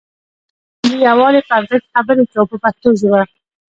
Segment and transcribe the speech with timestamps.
[0.03, 3.21] دلته د ملي یووالي په ارزښت خبرې کوو په پښتو ژبه.